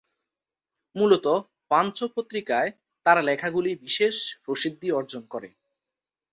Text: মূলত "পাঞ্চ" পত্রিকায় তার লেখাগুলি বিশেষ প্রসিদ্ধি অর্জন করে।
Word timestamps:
মূলত 0.95 1.25
"পাঞ্চ" 1.71 1.97
পত্রিকায় 2.15 2.69
তার 3.05 3.17
লেখাগুলি 3.23 3.71
বিশেষ 3.83 4.15
প্রসিদ্ধি 4.43 4.89
অর্জন 4.91 5.23
করে। 5.25 5.49